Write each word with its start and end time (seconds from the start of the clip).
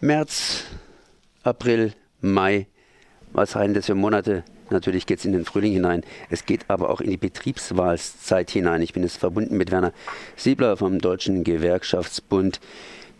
März, 0.00 0.64
April, 1.42 1.94
Mai, 2.20 2.66
was 3.32 3.52
seien 3.52 3.72
das 3.72 3.86
für 3.86 3.94
Monate? 3.94 4.44
Natürlich 4.68 5.06
geht 5.06 5.20
es 5.20 5.24
in 5.24 5.32
den 5.32 5.46
Frühling 5.46 5.72
hinein. 5.72 6.02
Es 6.28 6.44
geht 6.44 6.68
aber 6.68 6.90
auch 6.90 7.00
in 7.00 7.08
die 7.08 7.16
Betriebswahlzeit 7.16 8.50
hinein. 8.50 8.82
Ich 8.82 8.92
bin 8.92 9.04
jetzt 9.04 9.16
verbunden 9.16 9.56
mit 9.56 9.70
Werner 9.70 9.94
Siebler 10.36 10.76
vom 10.76 10.98
Deutschen 10.98 11.44
Gewerkschaftsbund 11.44 12.60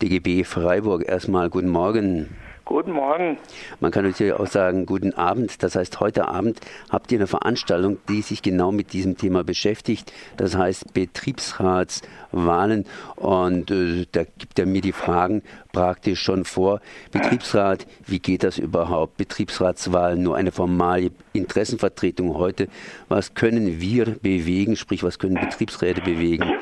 DGB 0.02 0.44
Freiburg. 0.44 1.08
Erstmal 1.08 1.48
guten 1.48 1.68
Morgen. 1.68 2.36
Guten 2.68 2.90
Morgen. 2.90 3.38
Man 3.78 3.92
kann 3.92 4.04
natürlich 4.04 4.32
auch 4.32 4.48
sagen, 4.48 4.86
guten 4.86 5.14
Abend. 5.14 5.62
Das 5.62 5.76
heißt, 5.76 6.00
heute 6.00 6.26
Abend 6.26 6.58
habt 6.90 7.12
ihr 7.12 7.18
eine 7.18 7.28
Veranstaltung, 7.28 7.98
die 8.08 8.22
sich 8.22 8.42
genau 8.42 8.72
mit 8.72 8.92
diesem 8.92 9.16
Thema 9.16 9.44
beschäftigt. 9.44 10.12
Das 10.36 10.56
heißt 10.56 10.92
Betriebsratswahlen. 10.92 12.84
Und 13.14 13.70
äh, 13.70 14.06
da 14.10 14.24
gibt 14.24 14.58
er 14.58 14.66
mir 14.66 14.80
die 14.80 14.90
Fragen 14.90 15.42
praktisch 15.70 16.20
schon 16.20 16.44
vor. 16.44 16.80
Betriebsrat, 17.12 17.86
wie 18.04 18.18
geht 18.18 18.42
das 18.42 18.58
überhaupt? 18.58 19.16
Betriebsratswahlen, 19.16 20.20
nur 20.20 20.34
eine 20.34 20.50
formale 20.50 21.12
Interessenvertretung 21.34 22.34
heute. 22.34 22.66
Was 23.08 23.34
können 23.34 23.80
wir 23.80 24.06
bewegen? 24.06 24.74
Sprich, 24.74 25.04
was 25.04 25.20
können 25.20 25.36
Betriebsräte 25.36 26.00
bewegen? 26.00 26.52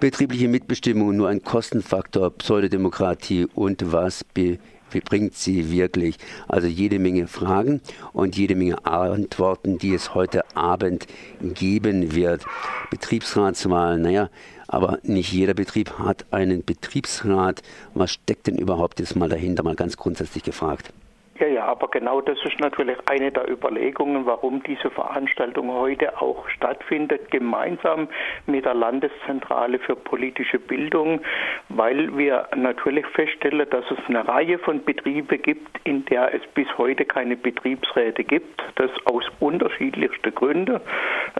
Betriebliche 0.00 0.48
Mitbestimmung, 0.48 1.16
nur 1.16 1.30
ein 1.30 1.42
Kostenfaktor, 1.42 2.30
Pseudodemokratie 2.30 3.46
und 3.54 3.90
was 3.90 4.22
bewegen 4.22 4.60
bringt 4.98 5.36
sie 5.36 5.70
wirklich? 5.70 6.16
Also 6.48 6.66
jede 6.66 6.98
Menge 6.98 7.28
Fragen 7.28 7.80
und 8.12 8.36
jede 8.36 8.56
Menge 8.56 8.84
Antworten, 8.84 9.78
die 9.78 9.94
es 9.94 10.14
heute 10.14 10.42
Abend 10.56 11.06
geben 11.40 12.12
wird. 12.16 12.44
Betriebsratswahlen, 12.90 14.02
naja, 14.02 14.28
aber 14.66 14.98
nicht 15.04 15.32
jeder 15.32 15.54
Betrieb 15.54 15.98
hat 15.98 16.26
einen 16.32 16.64
Betriebsrat. 16.64 17.62
Was 17.94 18.10
steckt 18.10 18.48
denn 18.48 18.56
überhaupt 18.56 18.98
jetzt 18.98 19.14
mal 19.14 19.28
dahinter, 19.28 19.62
mal 19.62 19.76
ganz 19.76 19.96
grundsätzlich 19.96 20.42
gefragt? 20.42 20.92
Ja, 21.40 21.46
ja, 21.46 21.64
aber 21.64 21.88
genau 21.88 22.20
das 22.20 22.36
ist 22.44 22.60
natürlich 22.60 22.98
eine 23.06 23.32
der 23.32 23.50
Überlegungen, 23.50 24.26
warum 24.26 24.62
diese 24.62 24.90
Veranstaltung 24.90 25.72
heute 25.72 26.20
auch 26.20 26.46
stattfindet, 26.50 27.30
gemeinsam 27.30 28.08
mit 28.44 28.66
der 28.66 28.74
Landeszentrale 28.74 29.78
für 29.78 29.96
politische 29.96 30.58
Bildung, 30.58 31.22
weil 31.70 32.14
wir 32.18 32.46
natürlich 32.54 33.06
feststellen, 33.06 33.66
dass 33.70 33.90
es 33.90 33.96
eine 34.06 34.28
Reihe 34.28 34.58
von 34.58 34.84
Betrieben 34.84 35.40
gibt, 35.40 35.80
in 35.84 36.04
der 36.04 36.34
es 36.34 36.42
bis 36.52 36.66
heute 36.76 37.06
keine 37.06 37.38
Betriebsräte 37.38 38.22
gibt. 38.22 38.62
Das 38.74 38.90
aus 39.06 39.24
unterschiedlichsten 39.40 40.34
Gründen. 40.34 40.78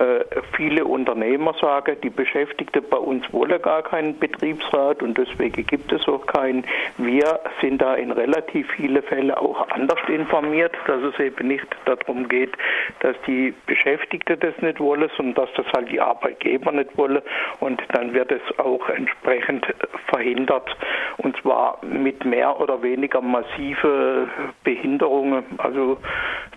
Äh, 0.01 0.25
viele 0.57 0.87
Unternehmer 0.87 1.53
sagen, 1.61 1.95
die 2.03 2.09
Beschäftigten 2.09 2.83
bei 2.89 2.97
uns 2.97 3.31
wollen 3.35 3.61
gar 3.61 3.83
keinen 3.83 4.19
Betriebsrat 4.19 5.03
und 5.03 5.19
deswegen 5.19 5.67
gibt 5.67 5.93
es 5.93 6.09
auch 6.09 6.25
keinen. 6.27 6.65
Wir 6.97 7.39
sind 7.61 7.83
da 7.83 7.97
in 7.97 8.11
relativ 8.11 8.71
vielen 8.71 9.03
Fällen 9.03 9.31
auch 9.31 9.69
anders 9.69 9.99
informiert, 10.09 10.73
dass 10.87 11.03
es 11.03 11.19
eben 11.21 11.49
nicht 11.49 11.67
darum 11.85 12.27
geht, 12.29 12.53
dass 13.01 13.15
die 13.27 13.53
Beschäftigten 13.67 14.41
das 14.41 14.57
nicht 14.63 14.81
wollen, 14.81 15.11
sondern 15.19 15.35
dass 15.35 15.55
das 15.55 15.71
halt 15.75 15.93
die 15.93 16.01
Arbeitgeber 16.01 16.73
nicht 16.73 16.97
wollen 16.97 17.21
und 17.59 17.83
dann 17.93 18.15
wird 18.15 18.33
es 18.33 18.59
auch 18.59 18.89
entsprechend 18.89 19.67
verhindert 20.07 20.75
und 21.19 21.37
zwar 21.43 21.79
mit 21.85 22.25
mehr 22.25 22.59
oder 22.59 22.83
weniger 22.83 23.21
massive 23.21 24.29
Behinderungen. 24.65 25.45
Also 25.59 25.99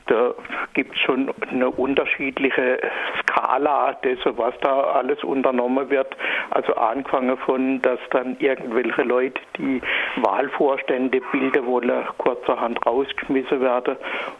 da 0.08 0.34
gibt 0.74 0.96
es 0.96 1.02
schon 1.02 1.34
eine 1.50 1.70
unterschiedliche 1.70 2.80
Skala 3.54 3.94
dessen, 4.04 4.38
was 4.38 4.54
da 4.62 4.82
alles 4.82 5.24
unternommen 5.24 5.90
wird. 5.90 6.16
Also 6.52 6.74
angefangen 6.76 7.38
von, 7.38 7.82
dass 7.82 8.00
dann 8.12 8.38
irgendwelche 8.40 9.04
Leute, 9.04 9.40
die 9.58 9.82
Wahlvorstände 10.18 11.22
bilden 11.32 11.66
wollen, 11.66 12.06
kurzerhand 12.18 12.86
rausgeschmissen 12.86 13.62
werden 13.62 13.96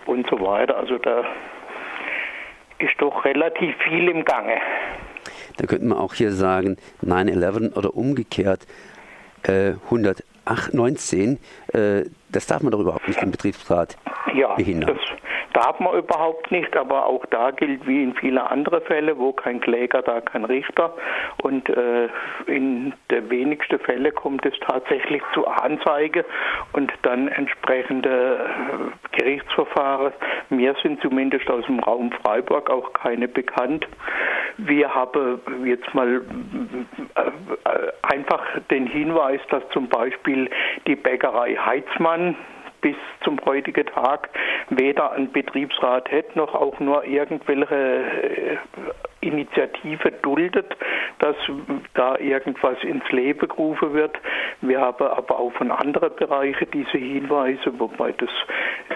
und 0.06 0.28
so 0.30 0.40
weiter. 0.40 0.78
Also 0.78 0.98
da 0.98 1.24
ist 2.80 2.94
doch 3.00 3.24
relativ 3.26 3.76
viel 3.78 4.10
im 4.10 4.26
Gange. 4.26 4.58
Da 5.58 5.68
könnte 5.68 5.86
man 5.86 5.98
auch 5.98 6.14
hier 6.14 6.32
sagen, 6.32 6.78
9-11 7.04 7.78
oder 7.78 7.96
umgekehrt 7.96 8.66
äh, 9.44 9.74
119, 9.86 11.40
äh, 11.74 12.04
das 12.32 12.48
darf 12.48 12.62
man 12.64 12.72
doch 12.72 12.80
überhaupt 12.80 13.08
nicht 13.08 13.22
im 13.22 13.32
Betriebsrat 13.32 13.98
ja, 14.34 14.56
behindern. 14.56 14.98
Das 14.98 15.23
darf 15.54 15.80
man 15.80 15.98
überhaupt 15.98 16.52
nicht, 16.52 16.76
aber 16.76 17.06
auch 17.06 17.26
da 17.28 17.52
gilt 17.52 17.86
wie 17.88 18.04
in 18.04 18.16
vielen 18.16 18.38
anderen 18.38 18.82
Fällen, 18.82 19.18
wo 19.18 19.32
kein 19.32 19.62
Kläger, 19.62 20.02
da 20.02 20.22
kein 20.22 20.46
Richter. 20.46 20.94
Und 21.42 21.70
äh, 21.70 22.10
in 22.48 22.94
den 23.10 23.30
wenigsten 23.30 23.80
Fällen 23.80 24.14
kommt 24.16 24.46
es 24.46 24.54
tatsächlich 24.60 25.22
zu 25.34 25.48
Anzeige 25.48 26.26
und 26.74 26.92
dann 27.04 27.28
entsprechende 27.28 28.40
äh, 28.40 29.18
Gerichtsverfahren. 29.18 30.14
Mir 30.50 30.76
sind 30.82 31.02
zumindest 31.02 31.50
aus 31.50 31.66
dem 31.66 31.80
Raum 31.80 32.12
Freiburg 32.24 32.70
auch 32.70 32.94
keine 32.94 33.28
bekannt. 33.28 33.88
Wir 34.58 34.94
haben 34.94 35.40
jetzt 35.66 35.94
mal 35.94 36.22
äh 37.16 37.32
einfach 38.04 38.44
den 38.70 38.88
Hinweis, 38.88 39.42
dass 39.50 39.68
zum 39.70 39.88
Beispiel 39.88 40.50
die 40.88 40.96
Bäckerei 40.96 41.56
Heizmann 41.56 42.36
bis 42.82 42.96
zum 43.24 43.40
heutigen 43.46 43.86
Tag 43.88 44.30
weder 44.78 45.12
ein 45.14 45.32
Betriebsrat 45.32 46.12
hat, 46.12 46.36
noch 46.36 46.54
auch 46.54 46.80
nur 46.80 47.04
irgendwelche 47.06 47.76
äh, 47.76 48.58
Initiative 49.22 50.12
duldet, 50.22 50.76
dass 51.20 51.36
da 51.94 52.18
irgendwas 52.18 52.82
ins 52.84 53.10
Leben 53.12 53.48
gerufen 53.48 53.94
wird. 53.94 54.18
Wir 54.62 54.82
haben 54.82 55.08
aber 55.08 55.40
auch 55.40 55.54
von 55.54 55.72
anderen 55.72 56.16
Bereichen 56.16 56.68
diese 56.74 56.98
Hinweise, 56.98 57.80
wobei 57.80 58.12
das 58.14 58.30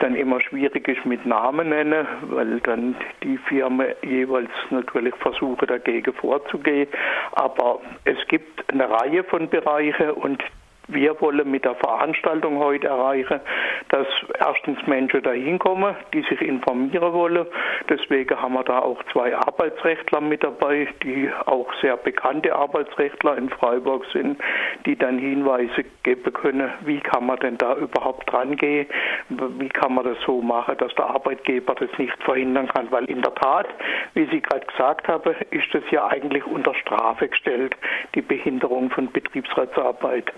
dann 0.02 0.16
immer 0.16 0.42
schwierig 0.42 0.88
ist 0.88 1.06
mit 1.06 1.26
Namen 1.26 1.70
nennen, 1.70 2.06
weil 2.24 2.60
dann 2.62 2.96
die 3.24 3.38
Firmen 3.38 3.88
jeweils 4.04 4.52
natürlich 4.70 5.16
versuchen 5.16 5.68
dagegen 5.68 6.14
vorzugehen. 6.14 6.90
Aber 7.34 7.80
es 8.04 8.18
gibt 8.28 8.70
eine 8.72 8.90
Reihe 8.90 9.24
von 9.24 9.50
Bereichen 9.50 10.12
und 10.12 10.44
wir 10.88 11.20
wollen 11.22 11.50
mit 11.50 11.66
der 11.66 11.76
Veranstaltung 11.76 12.60
heute 12.60 12.88
erreichen, 12.88 13.42
dass 13.90 14.08
erstens 14.40 14.80
Menschen 14.88 15.22
da 15.22 15.32
hinkommen, 15.32 15.96
die 16.14 16.22
sich 16.24 16.42
informieren 16.42 17.14
wollen. 17.14 17.46
Deswegen 17.90 18.42
haben 18.42 18.54
wir 18.54 18.64
da 18.64 18.80
auch 18.80 19.02
zwei 19.12 19.36
Arbeitsrechtler 19.36 20.22
mit 20.22 20.44
dabei, 20.44 20.88
die 21.04 21.30
auch 21.46 21.68
sehr 21.82 21.98
bekannte 21.98 22.56
Arbeitsrechtler 22.56 23.38
in 23.38 23.50
Freiburg 23.50 24.06
sind, 24.14 24.40
die 24.86 24.96
dann 24.96 25.20
Hinweise 25.20 25.84
geben 26.04 26.34
können, 26.34 26.72
wie 26.86 27.00
kann 27.00 27.26
man 27.26 27.38
denn 27.40 27.58
da 27.58 27.76
überhaupt 27.76 28.32
dran 28.32 28.56
gehen, 28.56 28.88
wie 29.30 29.70
kann 29.70 29.94
man 29.94 30.06
das 30.06 30.18
so 30.26 30.42
machen, 30.42 30.78
dass 30.78 30.94
der 30.96 31.08
Arbeitgeber 31.08 31.76
das 31.76 31.90
nicht 31.98 32.22
verhindern 32.24 32.68
kann. 32.68 32.90
Weil 32.92 33.06
in 33.06 33.22
der 33.22 33.36
Tat, 33.36 33.68
wie 34.14 34.26
Sie 34.26 34.42
gerade 34.42 34.66
gesagt 34.66 35.08
haben, 35.08 35.36
ist 35.52 35.74
das 35.74 35.84
ja 35.92 36.08
eigentlich 36.08 36.46
unter 36.46 36.74
Strafe 36.76 37.28
gestellt, 37.28 37.76
die 38.16 38.22
Behinderung 38.22 38.90
von 38.90 39.12
Betriebsratsarbeit. 39.12 40.32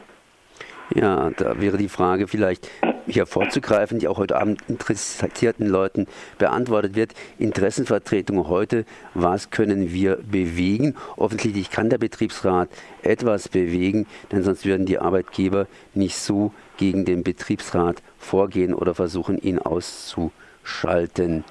Ja, 0.96 1.30
da 1.38 1.62
wäre 1.62 1.78
die 1.78 1.90
Frage 1.90 2.28
vielleicht 2.28 2.68
hier 3.06 3.26
vorzugreifen, 3.26 4.00
die 4.00 4.08
auch 4.08 4.18
heute 4.18 4.40
Abend 4.40 4.62
interessierten 4.68 5.68
Leuten 5.68 6.08
beantwortet 6.38 6.96
wird. 6.96 7.14
Interessenvertretung 7.38 8.48
heute, 8.48 8.86
was 9.14 9.52
können 9.52 9.92
wir 9.92 10.18
bewegen? 10.18 10.96
Offensichtlich 11.16 11.70
kann 11.70 11.90
der 11.90 11.98
Betriebsrat 11.98 12.70
etwas 13.04 13.50
bewegen, 13.50 14.08
denn 14.32 14.44
sonst 14.44 14.66
würden 14.66 14.86
die 14.86 15.00
Arbeitgeber 15.00 15.68
nicht 15.94 16.18
so 16.18 16.54
gegen 16.78 17.06
den 17.06 17.24
Betriebsrat 17.24 18.02
vorgehen 18.18 18.74
oder 18.74 18.96
versuchen, 18.96 19.38
ihn 19.38 19.60
auszuschalten. 19.60 21.44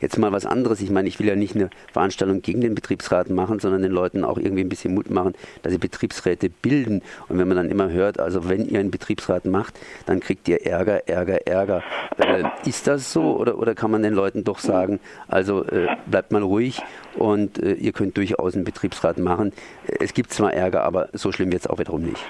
Jetzt 0.00 0.18
mal 0.18 0.32
was 0.32 0.46
anderes. 0.46 0.80
Ich 0.80 0.90
meine, 0.90 1.08
ich 1.08 1.18
will 1.18 1.26
ja 1.26 1.36
nicht 1.36 1.54
eine 1.54 1.70
Veranstaltung 1.92 2.42
gegen 2.42 2.60
den 2.60 2.74
Betriebsrat 2.74 3.30
machen, 3.30 3.58
sondern 3.60 3.82
den 3.82 3.92
Leuten 3.92 4.24
auch 4.24 4.38
irgendwie 4.38 4.62
ein 4.62 4.68
bisschen 4.68 4.94
Mut 4.94 5.10
machen, 5.10 5.34
dass 5.62 5.72
sie 5.72 5.78
Betriebsräte 5.78 6.50
bilden. 6.50 7.02
Und 7.28 7.38
wenn 7.38 7.48
man 7.48 7.56
dann 7.56 7.70
immer 7.70 7.90
hört, 7.90 8.20
also 8.20 8.48
wenn 8.48 8.68
ihr 8.68 8.80
einen 8.80 8.90
Betriebsrat 8.90 9.44
macht, 9.44 9.78
dann 10.06 10.20
kriegt 10.20 10.48
ihr 10.48 10.66
Ärger, 10.66 11.08
Ärger, 11.08 11.46
Ärger. 11.46 11.82
Äh, 12.18 12.44
ist 12.66 12.86
das 12.86 13.12
so 13.12 13.36
oder, 13.36 13.58
oder 13.58 13.74
kann 13.74 13.90
man 13.90 14.02
den 14.02 14.14
Leuten 14.14 14.44
doch 14.44 14.58
sagen, 14.58 15.00
also 15.28 15.64
äh, 15.64 15.88
bleibt 16.06 16.32
mal 16.32 16.42
ruhig 16.42 16.82
und 17.16 17.62
äh, 17.62 17.74
ihr 17.74 17.92
könnt 17.92 18.16
durchaus 18.16 18.54
einen 18.54 18.64
Betriebsrat 18.64 19.18
machen. 19.18 19.52
Es 20.00 20.14
gibt 20.14 20.32
zwar 20.32 20.52
Ärger, 20.52 20.82
aber 20.82 21.08
so 21.12 21.32
schlimm 21.32 21.52
es 21.52 21.66
auch 21.66 21.78
wiederum 21.78 22.02
nicht. 22.02 22.24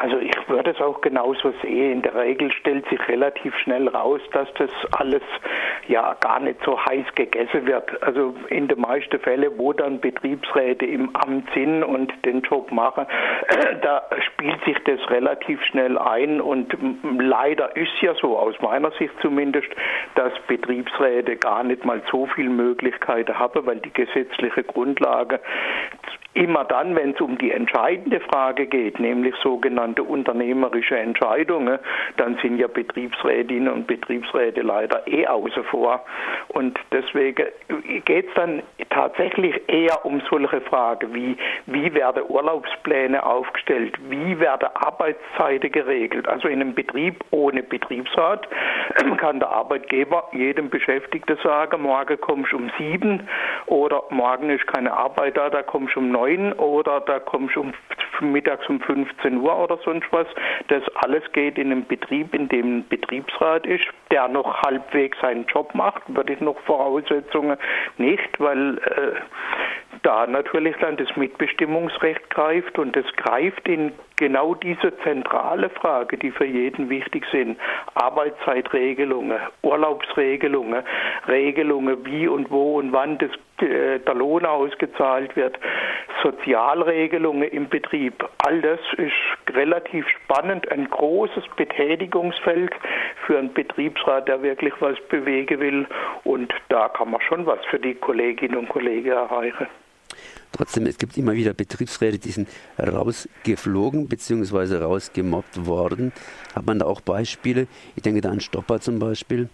Also 0.00 0.18
ich 0.18 0.48
würde 0.48 0.70
es 0.70 0.80
auch 0.80 1.00
genauso 1.00 1.52
sehen. 1.62 1.92
In 1.92 2.02
der 2.02 2.14
Regel 2.14 2.52
stellt 2.52 2.88
sich 2.88 3.00
relativ 3.08 3.56
schnell 3.58 3.88
raus, 3.88 4.20
dass 4.32 4.48
das 4.54 4.70
alles 4.92 5.22
ja 5.88 6.14
gar 6.20 6.38
nicht 6.38 6.62
so 6.64 6.78
heiß 6.78 7.06
gegessen 7.16 7.66
wird. 7.66 8.00
Also 8.02 8.34
in 8.48 8.68
den 8.68 8.80
meisten 8.80 9.18
Fällen, 9.18 9.50
wo 9.56 9.72
dann 9.72 10.00
Betriebsräte 10.00 10.86
im 10.86 11.16
Amt 11.16 11.48
sind 11.52 11.82
und 11.82 12.12
den 12.24 12.42
Job 12.42 12.70
machen, 12.70 13.06
da 13.82 14.02
spielt 14.26 14.62
sich 14.64 14.76
das 14.84 15.00
relativ 15.10 15.64
schnell 15.64 15.98
ein 15.98 16.40
und 16.40 16.76
leider 17.18 17.74
ist 17.76 18.00
ja 18.00 18.14
so, 18.14 18.38
aus 18.38 18.54
meiner 18.60 18.92
Sicht 18.92 19.14
zumindest, 19.20 19.68
dass 20.14 20.32
Betriebsräte 20.46 21.36
gar 21.36 21.64
nicht 21.64 21.84
mal 21.84 22.02
so 22.10 22.26
viele 22.26 22.50
Möglichkeiten 22.50 23.36
haben, 23.36 23.66
weil 23.66 23.80
die 23.80 23.92
gesetzliche 23.92 24.62
Grundlage 24.62 25.40
immer 26.38 26.64
dann, 26.64 26.94
wenn 26.94 27.14
es 27.14 27.20
um 27.20 27.36
die 27.36 27.50
entscheidende 27.50 28.20
Frage 28.20 28.66
geht, 28.66 29.00
nämlich 29.00 29.34
sogenannte 29.42 30.04
unternehmerische 30.04 30.96
Entscheidungen, 30.96 31.80
dann 32.16 32.38
sind 32.40 32.58
ja 32.58 32.68
Betriebsrätinnen 32.68 33.72
und 33.72 33.86
Betriebsräte 33.88 34.62
leider 34.62 35.06
eh 35.08 35.26
außen 35.26 35.64
vor. 35.64 36.04
Und 36.48 36.78
deswegen 36.92 37.48
geht 38.04 38.28
es 38.28 38.34
dann 38.34 38.62
tatsächlich 38.90 39.60
eher 39.68 40.04
um 40.04 40.22
solche 40.30 40.60
Fragen 40.60 41.12
wie, 41.12 41.36
wie 41.66 41.92
werden 41.92 42.22
Urlaubspläne 42.28 43.26
aufgestellt, 43.26 43.96
wie 44.08 44.38
werden 44.38 44.68
Arbeitszeiten 44.74 45.72
geregelt. 45.72 46.28
Also 46.28 46.46
in 46.46 46.60
einem 46.60 46.74
Betrieb 46.74 47.24
ohne 47.32 47.64
Betriebsrat 47.64 48.48
kann 49.18 49.40
der 49.40 49.48
Arbeitgeber 49.48 50.28
jedem 50.32 50.70
Beschäftigten 50.70 51.36
sagen, 51.42 51.82
morgen 51.82 52.20
kommst 52.20 52.52
du 52.52 52.58
um 52.58 52.70
sieben 52.78 53.28
oder 53.66 54.04
morgen 54.10 54.50
ist 54.50 54.66
keine 54.68 54.92
Arbeit 54.92 55.36
da, 55.36 55.50
da 55.50 55.62
kommst 55.64 55.96
du 55.96 55.98
um 55.98 56.12
neun 56.12 56.27
oder 56.54 57.00
da 57.00 57.18
kommst 57.18 57.56
du 57.56 57.60
um 57.60 57.72
mittags 58.20 58.68
um 58.68 58.80
15 58.80 59.38
Uhr 59.38 59.56
oder 59.56 59.78
sonst 59.84 60.06
was. 60.10 60.26
Das 60.68 60.82
alles 60.96 61.22
geht 61.32 61.58
in 61.58 61.70
einem 61.70 61.86
Betrieb, 61.86 62.34
in 62.34 62.48
dem 62.48 62.78
ein 62.78 62.88
Betriebsrat 62.88 63.66
ist, 63.66 63.84
der 64.10 64.28
noch 64.28 64.62
halbwegs 64.62 65.18
seinen 65.20 65.46
Job 65.46 65.74
macht, 65.74 66.02
würde 66.08 66.32
ich 66.32 66.40
noch 66.40 66.58
Voraussetzungen 66.60 67.56
nicht, 67.96 68.40
weil 68.40 68.78
äh, 68.78 69.20
da 70.02 70.26
natürlich 70.26 70.76
dann 70.80 70.96
das 70.96 71.14
Mitbestimmungsrecht 71.16 72.30
greift 72.30 72.78
und 72.78 72.96
es 72.96 73.06
greift 73.16 73.66
in 73.68 73.92
genau 74.16 74.54
diese 74.54 74.96
zentrale 74.98 75.70
Frage, 75.70 76.18
die 76.18 76.30
für 76.30 76.44
jeden 76.44 76.88
wichtig 76.88 77.24
sind. 77.32 77.58
Arbeitszeitregelungen, 77.94 79.38
Urlaubsregelungen, 79.62 80.82
Regelungen, 81.26 82.04
wie 82.04 82.28
und 82.28 82.50
wo 82.50 82.78
und 82.78 82.92
wann 82.92 83.18
das, 83.18 83.30
der 83.60 84.14
Lohn 84.14 84.44
ausgezahlt 84.44 85.34
wird, 85.36 85.58
Sozialregelungen 86.22 87.48
im 87.48 87.68
Betrieb. 87.68 88.28
All 88.38 88.60
das 88.60 88.80
ist 88.96 89.56
relativ 89.56 90.06
spannend, 90.08 90.70
ein 90.70 90.88
großes 90.90 91.44
Betätigungsfeld 91.56 92.72
für 93.26 93.38
einen 93.38 93.52
Betriebsrat, 93.52 94.28
der 94.28 94.42
wirklich 94.42 94.74
was 94.80 94.96
bewegen 95.08 95.60
will. 95.60 95.86
Und 96.24 96.52
da 96.68 96.88
kann 96.88 97.10
man 97.10 97.20
schon 97.22 97.46
was 97.46 97.58
für 97.70 97.78
die 97.78 97.94
Kolleginnen 97.94 98.56
und 98.56 98.68
Kollegen 98.68 99.10
erreichen. 99.10 99.66
Trotzdem, 100.52 100.86
es 100.86 100.98
gibt 100.98 101.16
immer 101.18 101.34
wieder 101.34 101.52
Betriebsräte, 101.52 102.18
die 102.18 102.30
sind 102.30 102.48
rausgeflogen 102.78 104.08
bzw. 104.08 104.78
rausgemobbt 104.78 105.66
worden. 105.66 106.12
Hat 106.54 106.66
man 106.66 106.78
da 106.78 106.86
auch 106.86 107.00
Beispiele? 107.00 107.66
Ich 107.96 108.02
denke 108.02 108.22
da 108.22 108.30
an 108.30 108.40
Stopper 108.40 108.80
zum 108.80 108.98
Beispiel. 108.98 109.48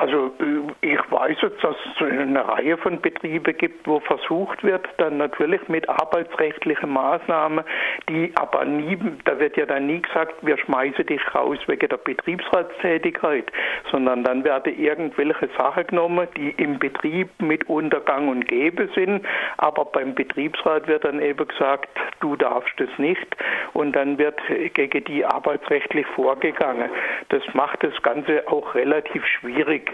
Also 0.00 0.32
äh, 0.38 0.92
ich 0.92 1.10
weiß 1.10 1.38
jetzt, 1.42 1.62
dass 1.64 1.74
es 1.96 2.06
eine 2.06 2.48
Reihe 2.48 2.76
von 2.76 3.00
Betrieben 3.00 3.56
gibt, 3.56 3.86
wo 3.88 3.98
versucht 3.98 4.62
wird, 4.62 4.86
dann 4.98 5.16
natürlich 5.16 5.66
mit 5.68 5.88
arbeitsrechtlichen 5.88 6.90
Maßnahmen, 6.90 7.64
die 8.08 8.32
aber 8.36 8.64
nie, 8.64 8.96
da 9.24 9.40
wird 9.40 9.56
ja 9.56 9.66
dann 9.66 9.88
nie 9.88 10.00
gesagt, 10.00 10.34
wir 10.42 10.56
schmeißen 10.56 11.04
dich 11.06 11.20
raus 11.34 11.58
wegen 11.66 11.88
der 11.88 11.96
Betriebsratstätigkeit, 11.96 13.50
sondern 13.90 14.22
dann 14.22 14.44
werden 14.44 14.78
irgendwelche 14.78 15.48
Sachen 15.58 15.88
genommen, 15.88 16.28
die 16.36 16.50
im 16.50 16.78
Betrieb 16.78 17.30
mit 17.40 17.68
Untergang 17.68 18.28
und 18.28 18.46
Gebe 18.46 18.88
sind, 18.94 19.26
aber 19.56 19.84
beim 19.86 20.14
Betriebsrat 20.14 20.86
wird 20.86 21.04
dann 21.04 21.20
eben 21.20 21.48
gesagt, 21.48 21.88
du 22.20 22.36
darfst 22.36 22.80
es 22.80 22.98
nicht 22.98 23.36
und 23.72 23.96
dann 23.96 24.16
wird 24.16 24.40
gegen 24.74 25.04
die 25.04 25.24
arbeitsrechtlich 25.24 26.06
vorgegangen. 26.14 26.88
Das 27.30 27.42
macht 27.54 27.82
das 27.82 28.00
Ganze 28.02 28.46
auch 28.46 28.76
relativ 28.76 29.26
schwierig. 29.26 29.87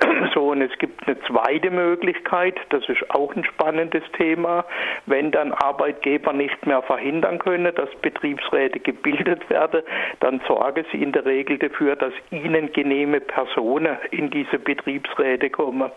So, 0.34 0.50
und 0.50 0.62
es 0.62 0.76
gibt 0.78 1.06
eine 1.06 1.18
zweite 1.20 1.70
Möglichkeit, 1.70 2.58
das 2.70 2.88
ist 2.88 3.08
auch 3.10 3.34
ein 3.36 3.44
spannendes 3.44 4.02
Thema, 4.16 4.64
wenn 5.06 5.30
dann 5.30 5.52
Arbeitgeber 5.52 6.32
nicht 6.32 6.66
mehr 6.66 6.82
verhindern 6.82 7.38
können, 7.38 7.72
dass 7.74 7.88
Betriebsräte 7.96 8.80
gebildet 8.80 9.48
werden, 9.50 9.82
dann 10.20 10.40
sorgen 10.46 10.84
sie 10.92 11.02
in 11.02 11.12
der 11.12 11.24
Regel 11.24 11.58
dafür, 11.58 11.96
dass 11.96 12.12
ihnen 12.30 12.72
genehme 12.72 13.20
Personen 13.20 13.96
in 14.10 14.30
diese 14.30 14.58
Betriebsräte 14.58 15.50
kommen. 15.50 15.90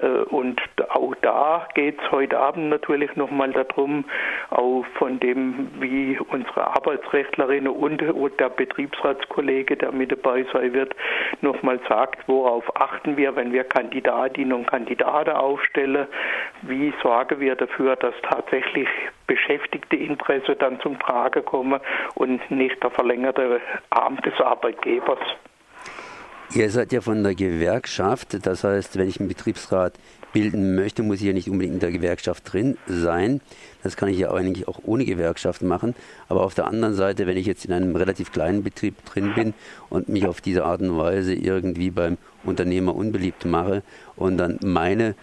Äh, 0.00 0.06
und 0.06 0.60
auch 0.90 1.14
da 1.22 1.68
geht 1.74 2.00
es 2.00 2.10
heute 2.10 2.38
Abend 2.38 2.68
natürlich 2.68 3.14
nochmal 3.16 3.52
darum, 3.52 4.04
auch 4.50 4.84
von 4.98 5.18
dem, 5.20 5.70
wie 5.80 6.18
unsere 6.18 6.68
Arbeitsrechtlerin 6.68 7.68
und 7.68 8.02
der 8.38 8.48
Betriebsratskollege, 8.48 9.76
der 9.76 9.92
mit 9.92 10.12
dabei 10.12 10.44
sein 10.52 10.72
wird, 10.72 10.94
nochmal 11.40 11.80
sagt, 11.88 12.26
worauf 12.28 12.64
achten 12.74 13.16
wir, 13.16 13.36
wenn 13.36 13.52
wir 13.52 13.64
Kandidatinnen 13.64 14.52
und 14.52 14.66
Kandidaten 14.66 15.30
aufstellen? 15.30 16.06
Wie 16.62 16.92
sorgen 17.02 17.40
wir 17.40 17.56
dafür, 17.56 17.96
dass 17.96 18.14
tatsächlich 18.22 18.88
beschäftigte 19.26 19.96
Interesse 19.96 20.56
dann 20.56 20.80
zum 20.80 20.98
Trage 20.98 21.42
kommen 21.42 21.80
und 22.14 22.50
nicht 22.50 22.82
der 22.82 22.90
verlängerte 22.90 23.60
Arm 23.90 24.16
des 24.22 24.34
Arbeitgebers? 24.40 25.18
Ihr 26.54 26.70
seid 26.70 26.92
ja 26.92 27.00
von 27.00 27.22
der 27.22 27.34
Gewerkschaft, 27.34 28.46
das 28.46 28.64
heißt, 28.64 28.98
wenn 28.98 29.08
ich 29.08 29.18
einen 29.18 29.28
Betriebsrat 29.28 29.94
bilden 30.34 30.74
möchte, 30.74 31.02
muss 31.02 31.20
ich 31.20 31.26
ja 31.26 31.32
nicht 31.32 31.48
unbedingt 31.48 31.74
in 31.74 31.80
der 31.80 31.92
Gewerkschaft 31.92 32.52
drin 32.52 32.76
sein. 32.86 33.40
Das 33.82 33.96
kann 33.96 34.10
ich 34.10 34.18
ja 34.18 34.32
eigentlich 34.32 34.68
auch 34.68 34.80
ohne 34.84 35.06
Gewerkschaft 35.06 35.62
machen. 35.62 35.94
Aber 36.28 36.42
auf 36.42 36.54
der 36.54 36.66
anderen 36.66 36.94
Seite, 36.94 37.26
wenn 37.26 37.38
ich 37.38 37.46
jetzt 37.46 37.64
in 37.64 37.72
einem 37.72 37.96
relativ 37.96 38.32
kleinen 38.32 38.62
Betrieb 38.62 39.02
drin 39.06 39.32
bin 39.34 39.54
und 39.88 40.10
mich 40.10 40.26
auf 40.26 40.42
diese 40.42 40.64
Art 40.64 40.82
und 40.82 40.98
Weise 40.98 41.34
irgendwie 41.34 41.90
beim 41.90 42.18
Unternehmer 42.42 42.94
unbeliebt 42.94 43.46
mache 43.46 43.82
und 44.16 44.36
dann 44.36 44.58
meine 44.62 45.14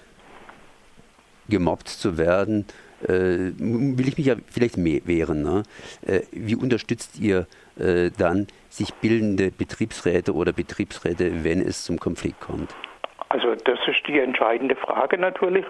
gemobbt 1.49 1.89
zu 1.89 2.17
werden, 2.17 2.65
äh, 3.03 3.51
will 3.57 4.07
ich 4.07 4.17
mich 4.17 4.27
ja 4.27 4.35
vielleicht 4.47 4.77
mehr 4.77 5.01
wehren. 5.05 5.43
Ne? 5.43 5.63
Äh, 6.03 6.21
wie 6.31 6.55
unterstützt 6.55 7.19
ihr 7.19 7.47
äh, 7.77 8.11
dann 8.17 8.47
sich 8.69 8.93
bildende 8.93 9.51
Betriebsräte 9.51 10.33
oder 10.33 10.53
Betriebsräte, 10.53 11.43
wenn 11.43 11.61
es 11.61 11.83
zum 11.83 11.99
Konflikt 11.99 12.39
kommt? 12.39 12.73
Also 13.31 13.55
das 13.55 13.79
ist 13.87 14.05
die 14.07 14.19
entscheidende 14.19 14.75
Frage 14.75 15.17
natürlich, 15.17 15.65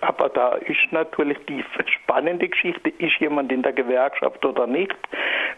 aber 0.00 0.28
da 0.28 0.52
ist 0.54 0.92
natürlich 0.92 1.38
die 1.48 1.64
spannende 1.86 2.48
Geschichte, 2.48 2.88
ist 2.98 3.16
jemand 3.18 3.50
in 3.50 3.62
der 3.62 3.72
Gewerkschaft 3.72 4.44
oder 4.44 4.68
nicht. 4.68 4.94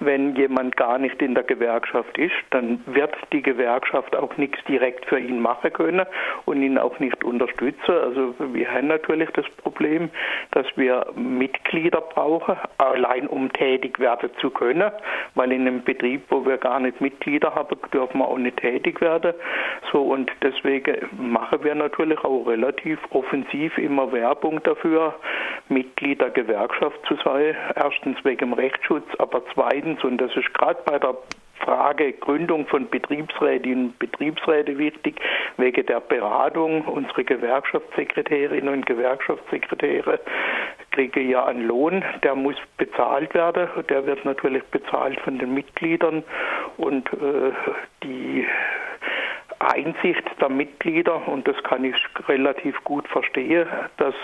Wenn 0.04 0.34
jemand 0.34 0.76
gar 0.76 0.99
nicht 0.99 1.20
in 1.22 1.34
der 1.34 1.44
Gewerkschaft 1.44 2.19
ist, 2.19 2.34
dann 2.50 2.81
wird 2.87 3.14
die 3.32 3.43
Gewerkschaft 3.43 4.16
auch 4.16 4.37
nichts 4.37 4.58
direkt 4.64 5.06
für 5.06 5.19
ihn 5.19 5.40
machen 5.40 5.72
können 5.72 6.06
und 6.44 6.62
ihn 6.62 6.78
auch 6.78 6.99
nicht 6.99 7.22
unterstützen. 7.22 7.90
Also 7.90 8.34
wir 8.52 8.70
haben 8.70 8.88
natürlich 8.88 9.31
das 9.31 9.49
Problem, 9.62 10.10
dass 10.50 10.66
wir 10.76 11.06
Mitglieder 11.14 12.00
brauchen, 12.00 12.56
allein 12.78 13.26
um 13.28 13.52
tätig 13.52 13.99
werden 13.99 14.31
zu 14.40 14.50
können, 14.50 14.90
weil 15.34 15.52
in 15.52 15.62
einem 15.62 15.82
Betrieb, 15.82 16.22
wo 16.31 16.44
wir 16.44 16.58
gar 16.58 16.80
nicht 16.80 17.00
Mitglieder 17.00 17.54
haben, 17.54 17.76
dürfen 17.92 18.18
wir 18.18 18.28
auch 18.28 18.38
nicht 18.38 18.56
tätig 18.56 19.00
werden. 19.00 19.35
So 19.92 20.02
und 20.02 20.30
deswegen 20.42 20.97
machen 21.16 21.62
wir 21.62 21.75
natürlich 21.75 22.18
auch 22.25 22.47
relativ 22.47 22.99
offensiv 23.11 23.78
immer 23.78 24.12
Werbung 24.12 24.62
dafür, 24.62 25.14
Mitglied 25.68 26.21
der 26.21 26.30
Gewerkschaft 26.30 26.99
zu 27.06 27.14
sein. 27.25 27.56
Erstens 27.76 28.16
wegen 28.25 28.50
dem 28.50 28.52
Rechtsschutz, 28.52 29.06
aber 29.18 29.42
zweitens, 29.54 29.91
und 30.02 30.18
das 30.18 30.34
ist 30.37 30.52
gerade 30.54 30.80
bei 30.84 30.99
der 30.99 31.16
Frage 31.62 32.12
Gründung 32.14 32.66
von 32.66 32.88
Betriebsrätinnen 32.88 33.87
und 33.87 33.99
Betriebsräte 33.99 34.76
wichtig, 34.78 35.20
wegen 35.56 35.87
der 35.87 36.00
Beratung. 36.00 36.82
Unsere 36.82 37.25
Gewerkschaftssekretärinnen 37.25 38.72
und 38.72 38.87
Gewerkschaftssekretäre 38.87 40.18
kriegen 40.90 41.30
ja 41.30 41.46
einen 41.46 41.66
Lohn, 41.66 42.04
der 42.22 42.34
muss 42.34 42.56
bezahlt 42.78 43.32
werden. 43.34 43.68
Der 43.88 44.06
wird 44.06 44.25
natürlich 44.25 44.64
bezahlt 44.64 45.20
von 45.20 45.38
den 45.38 45.54
Mitgliedern 45.54 46.25
und 46.76 47.12
äh, 47.12 47.52
die 48.02 48.46
Einsicht 49.71 50.23
der 50.40 50.49
Mitglieder, 50.49 51.28
und 51.28 51.47
das 51.47 51.57
kann 51.62 51.85
ich 51.85 51.97
relativ 52.28 52.83
gut 52.85 53.07
verstehen, 53.09 53.66
dass 53.97 54.14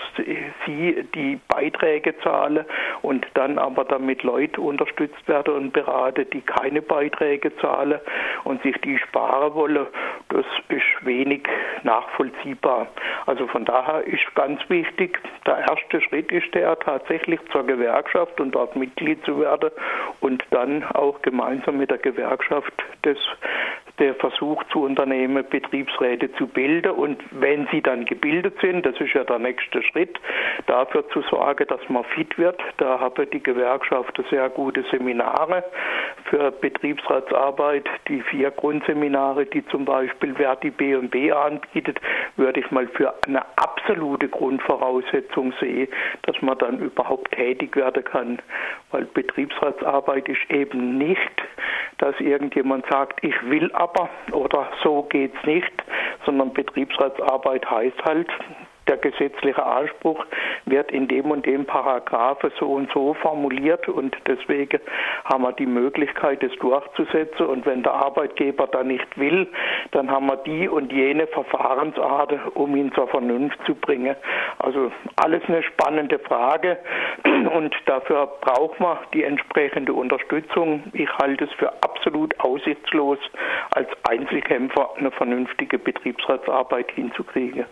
sie 0.65 1.07
die 1.15 1.39
Beiträge 1.47 2.17
zahlen 2.19 2.65
und 3.01 3.25
dann 3.35 3.57
aber 3.57 3.85
damit 3.85 4.23
Leute 4.23 4.61
unterstützt 4.61 5.27
werden 5.27 5.53
und 5.53 5.73
beraten, 5.73 6.25
die 6.33 6.41
keine 6.41 6.81
Beiträge 6.81 7.55
zahlen 7.57 7.99
und 8.43 8.61
sich 8.63 8.75
die 8.81 8.97
sparen 8.97 9.53
wollen, 9.53 9.87
das 10.29 10.45
ist 10.69 11.05
wenig 11.05 11.43
nachvollziehbar. 11.83 12.87
Also 13.25 13.47
von 13.47 13.65
daher 13.65 14.03
ist 14.05 14.35
ganz 14.35 14.61
wichtig, 14.69 15.19
der 15.45 15.59
erste 15.59 16.01
Schritt 16.01 16.31
ist 16.31 16.53
der 16.53 16.77
tatsächlich 16.79 17.39
zur 17.51 17.65
Gewerkschaft 17.65 18.39
und 18.39 18.51
dort 18.51 18.75
Mitglied 18.75 19.23
zu 19.25 19.39
werden 19.39 19.69
und 20.19 20.43
dann 20.51 20.83
auch 20.83 21.21
gemeinsam 21.21 21.77
mit 21.77 21.89
der 21.89 21.97
Gewerkschaft 21.97 22.73
das 23.03 23.17
der 23.99 24.15
Versuch 24.15 24.63
zu 24.71 24.83
unternehmen, 24.83 25.45
Betriebsräte 25.49 26.31
zu 26.33 26.47
bilden 26.47 26.91
und 26.91 27.21
wenn 27.31 27.67
sie 27.71 27.81
dann 27.81 28.05
gebildet 28.05 28.55
sind, 28.61 28.85
das 28.85 28.99
ist 28.99 29.13
ja 29.13 29.23
der 29.23 29.39
nächste 29.39 29.83
Schritt, 29.83 30.19
dafür 30.67 31.07
zu 31.09 31.21
sorgen, 31.23 31.65
dass 31.67 31.81
man 31.89 32.03
fit 32.05 32.37
wird. 32.37 32.59
Da 32.77 32.99
haben 32.99 33.29
die 33.31 33.43
Gewerkschaften 33.43 34.25
sehr 34.29 34.49
gute 34.49 34.83
Seminare 34.91 35.63
für 36.25 36.51
Betriebsratsarbeit, 36.51 37.85
die 38.07 38.21
vier 38.21 38.51
Grundseminare, 38.51 39.45
die 39.45 39.65
zum 39.67 39.85
Beispiel 39.85 40.35
Verti 40.35 40.69
B&B 40.69 41.31
anbietet, 41.31 41.99
würde 42.37 42.59
ich 42.59 42.71
mal 42.71 42.87
für 42.87 43.13
eine 43.27 43.41
absolute 43.57 44.29
Grundvoraussetzung 44.29 45.53
sehen, 45.59 45.87
dass 46.23 46.41
man 46.41 46.57
dann 46.57 46.79
überhaupt 46.79 47.31
tätig 47.31 47.75
werden 47.75 48.03
kann. 48.03 48.39
Weil 48.91 49.05
Betriebsratsarbeit 49.05 50.27
ist 50.29 50.49
eben 50.49 50.97
nicht, 50.97 51.19
dass 51.97 52.19
irgendjemand 52.19 52.85
sagt, 52.89 53.23
ich 53.23 53.35
will 53.49 53.71
aber 53.93 54.09
oder 54.31 54.69
so 54.83 55.03
geht's 55.03 55.37
nicht, 55.45 55.71
sondern 56.25 56.53
Betriebsratsarbeit 56.53 57.69
heißt 57.69 58.03
halt, 58.03 58.27
der 58.89 58.97
gesetzliche 58.97 59.63
Anspruch 59.65 60.25
wird 60.65 60.91
in 60.91 61.07
dem 61.07 61.31
und 61.31 61.45
dem 61.45 61.65
Paragraphe 61.65 62.51
so 62.59 62.65
und 62.65 62.91
so 62.91 63.13
formuliert 63.13 63.87
und 63.87 64.17
deswegen 64.27 64.79
haben 65.25 65.43
wir 65.43 65.53
die 65.53 65.67
Möglichkeit, 65.67 66.43
es 66.43 66.51
durchzusetzen 66.59 67.45
und 67.45 67.65
wenn 67.65 67.83
der 67.83 67.93
Arbeitgeber 67.93 68.67
da 68.67 68.83
nicht 68.83 69.17
will, 69.17 69.47
dann 69.91 70.09
haben 70.09 70.25
wir 70.25 70.37
die 70.37 70.67
und 70.67 70.91
jene 70.91 71.27
Verfahrensart, 71.27 72.33
um 72.55 72.75
ihn 72.75 72.91
zur 72.93 73.07
Vernunft 73.07 73.59
zu 73.65 73.75
bringen. 73.75 74.15
Also 74.57 74.91
alles 75.17 75.43
eine 75.47 75.63
spannende 75.63 76.19
Frage 76.19 76.77
und 77.53 77.75
dafür 77.85 78.27
braucht 78.41 78.79
man 78.79 78.97
die 79.13 79.23
entsprechende 79.23 79.93
Unterstützung. 79.93 80.83
Ich 80.93 81.09
halte 81.17 81.45
es 81.45 81.51
für 81.53 81.71
absolut 81.83 82.37
aussichtslos, 82.39 83.19
als 83.71 83.87
Einzelkämpfer 84.09 84.89
eine 84.97 85.11
vernünftige 85.11 85.77
Betriebsratsarbeit 85.77 86.91
hinzukriegen. 86.91 87.65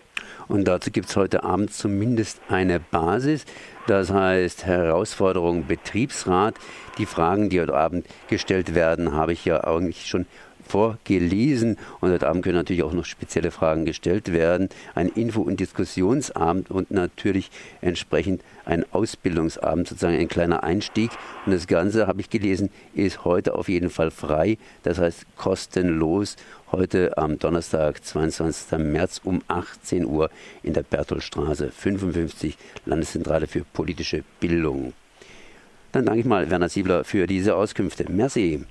Und 0.47 0.67
dazu 0.67 0.91
gibt 0.91 1.09
es 1.09 1.15
heute 1.15 1.43
Abend 1.43 1.73
zumindest 1.73 2.39
eine 2.49 2.79
Basis. 2.79 3.45
Das 3.87 4.11
heißt 4.11 4.65
Herausforderung 4.65 5.67
Betriebsrat. 5.67 6.55
Die 6.97 7.05
Fragen, 7.05 7.49
die 7.49 7.61
heute 7.61 7.75
Abend 7.75 8.05
gestellt 8.27 8.75
werden, 8.75 9.13
habe 9.13 9.33
ich 9.33 9.45
ja 9.45 9.63
eigentlich 9.63 10.07
schon 10.07 10.25
vorgelesen 10.67 11.77
und 12.01 12.11
heute 12.11 12.27
Abend 12.27 12.43
können 12.43 12.55
natürlich 12.55 12.83
auch 12.83 12.93
noch 12.93 13.05
spezielle 13.05 13.51
Fragen 13.51 13.85
gestellt 13.85 14.31
werden. 14.31 14.69
Ein 14.95 15.09
Info- 15.09 15.41
und 15.41 15.59
Diskussionsabend 15.59 16.69
und 16.69 16.91
natürlich 16.91 17.49
entsprechend 17.81 18.41
ein 18.65 18.85
Ausbildungsabend, 18.91 19.87
sozusagen 19.87 20.17
ein 20.17 20.27
kleiner 20.27 20.63
Einstieg. 20.63 21.11
Und 21.45 21.53
das 21.53 21.67
Ganze, 21.67 22.07
habe 22.07 22.21
ich 22.21 22.29
gelesen, 22.29 22.69
ist 22.93 23.23
heute 23.25 23.55
auf 23.55 23.69
jeden 23.69 23.89
Fall 23.89 24.11
frei, 24.11 24.57
das 24.83 24.99
heißt 24.99 25.25
kostenlos. 25.37 26.35
Heute 26.71 27.17
am 27.17 27.39
Donnerstag, 27.39 28.03
22. 28.03 28.77
März 28.79 29.21
um 29.23 29.41
18 29.47 30.05
Uhr 30.05 30.29
in 30.63 30.73
der 30.73 30.83
Bertholdstraße 30.83 31.71
55, 31.71 32.57
Landeszentrale 32.85 33.47
für 33.47 33.63
politische 33.63 34.23
Bildung. 34.41 34.91
Dann 35.93 36.05
danke 36.05 36.19
ich 36.19 36.25
mal 36.25 36.49
Werner 36.49 36.69
Siebler 36.69 37.05
für 37.05 37.25
diese 37.25 37.55
Auskünfte. 37.55 38.05
Merci. 38.11 38.65